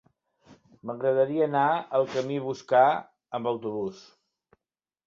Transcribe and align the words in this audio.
M'agradaria 0.91 1.45
anar 1.49 1.67
al 1.99 2.09
camí 2.17 2.41
Boscà 2.47 2.83
amb 3.41 3.53
autobús. 3.55 4.07